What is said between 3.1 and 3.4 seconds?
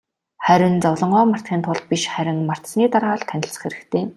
л